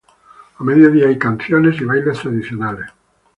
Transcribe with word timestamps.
A 0.57 0.63
mediodía 0.63 1.09
hay 1.09 1.19
canciones 1.19 1.79
y 1.79 1.85
bailes 1.85 2.19
tradicionales. 2.21 2.89